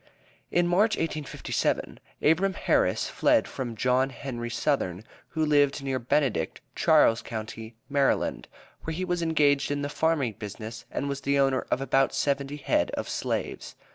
In 0.49 0.67
March, 0.67 0.95
1857, 0.97 1.99
Abram 2.23 2.55
Harris 2.55 3.07
fled 3.07 3.47
from 3.47 3.75
John 3.75 4.09
Henry 4.09 4.49
Suthern, 4.49 5.03
who 5.27 5.45
lived 5.45 5.83
near 5.83 5.99
Benedict, 5.99 6.59
Charles 6.75 7.21
county, 7.21 7.75
Md., 7.91 8.45
where 8.81 8.95
he 8.95 9.05
was 9.05 9.21
engaged 9.21 9.69
in 9.69 9.83
the 9.83 9.89
farming 9.89 10.37
business, 10.39 10.85
and 10.89 11.07
was 11.07 11.21
the 11.21 11.37
owner 11.37 11.67
of 11.69 11.81
about 11.81 12.15
seventy 12.15 12.57
head 12.57 12.89
of 12.97 13.07
slaves. 13.07 13.75